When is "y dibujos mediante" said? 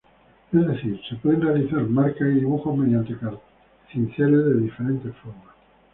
2.29-3.15